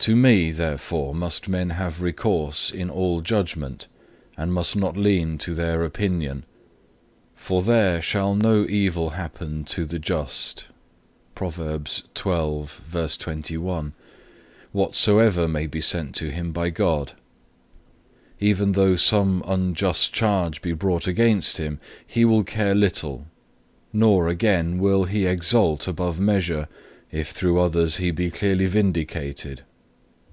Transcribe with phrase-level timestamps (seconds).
[0.00, 3.86] To Me, therefore, must men have recourse in all judgment,
[4.36, 6.44] and must not lean to their opinion.
[7.34, 12.02] For there shall no evil happen to the just,(2)
[14.72, 17.12] whatsoever may be sent to him by God.
[18.38, 23.26] Even though some unjust charge be brought against him, he will care little;
[23.94, 26.68] nor, again, will he exult above measure,
[27.10, 29.62] if through others he be clearly vindicated.